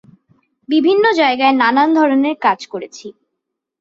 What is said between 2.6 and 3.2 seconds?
করেছি।